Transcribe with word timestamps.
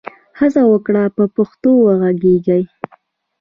هڅه 0.39 0.61
وکړئ 0.71 1.05
په 1.17 1.23
پښتو 1.35 1.69
وږغېږئ. 1.83 2.63